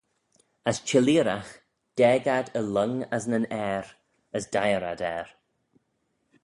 As 0.69 0.77
chelleeragh 0.87 1.51
daag 1.97 2.25
ad 2.37 2.47
y 2.59 2.61
lhong 2.73 2.97
as 3.15 3.23
nyn 3.29 3.49
ayr, 3.65 3.85
as 4.37 4.43
deiyr 4.53 4.83
ad 4.91 5.01
er. 5.17 5.27